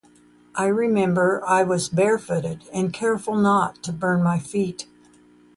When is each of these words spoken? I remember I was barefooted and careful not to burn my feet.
I 0.55 0.65
remember 0.65 1.45
I 1.45 1.61
was 1.61 1.87
barefooted 1.87 2.63
and 2.73 2.91
careful 2.91 3.35
not 3.35 3.83
to 3.83 3.91
burn 3.93 4.23
my 4.23 4.39
feet. 4.39 4.87